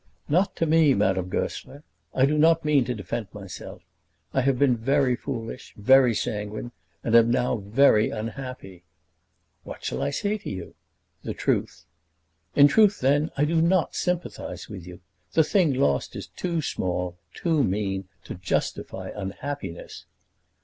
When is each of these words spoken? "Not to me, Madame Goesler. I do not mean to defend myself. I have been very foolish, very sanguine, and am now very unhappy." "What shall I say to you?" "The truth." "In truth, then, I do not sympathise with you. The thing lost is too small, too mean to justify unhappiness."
"Not 0.27 0.55
to 0.55 0.65
me, 0.65 0.95
Madame 0.95 1.29
Goesler. 1.29 1.83
I 2.11 2.25
do 2.25 2.35
not 2.35 2.65
mean 2.65 2.85
to 2.85 2.95
defend 2.95 3.27
myself. 3.33 3.83
I 4.33 4.41
have 4.41 4.57
been 4.57 4.75
very 4.75 5.15
foolish, 5.15 5.75
very 5.77 6.15
sanguine, 6.15 6.71
and 7.03 7.15
am 7.15 7.29
now 7.29 7.57
very 7.57 8.09
unhappy." 8.09 8.83
"What 9.61 9.83
shall 9.83 10.01
I 10.01 10.09
say 10.09 10.39
to 10.39 10.49
you?" 10.49 10.73
"The 11.21 11.35
truth." 11.35 11.85
"In 12.55 12.67
truth, 12.67 12.99
then, 12.99 13.29
I 13.37 13.45
do 13.45 13.61
not 13.61 13.93
sympathise 13.95 14.67
with 14.67 14.87
you. 14.87 15.01
The 15.33 15.43
thing 15.43 15.71
lost 15.75 16.15
is 16.15 16.25
too 16.29 16.63
small, 16.63 17.19
too 17.35 17.63
mean 17.63 18.07
to 18.23 18.33
justify 18.33 19.11
unhappiness." 19.15 20.05